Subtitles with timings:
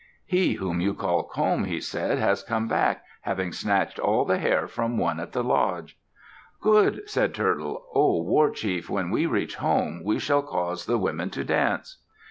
[0.25, 4.65] "He whom you call 'Comb,'" he said, "has come back, having snatched all the hair
[4.67, 5.95] from one at the lodge."
[6.59, 7.85] "Good!" said Turtle.
[7.93, 11.97] "O war chief, when we reach home, we shall cause the women to dance."